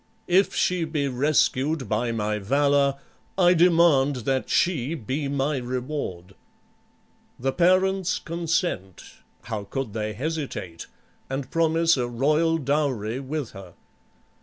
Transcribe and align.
If 0.25 0.55
she 0.55 0.83
be 0.83 1.07
rescued 1.07 1.87
by 1.87 2.11
my 2.11 2.39
valor, 2.39 2.97
I 3.37 3.53
demand 3.53 4.25
that 4.25 4.49
she 4.49 4.95
be 4.95 5.27
my 5.27 5.57
reward." 5.57 6.33
The 7.37 7.51
parents 7.51 8.17
consent 8.17 9.03
(how 9.43 9.65
could 9.65 9.93
they 9.93 10.13
hesitate?) 10.13 10.87
and 11.29 11.51
promise 11.51 11.97
a 11.97 12.07
royal 12.07 12.57
dowry 12.57 13.19
with 13.19 13.51
her. 13.51 13.75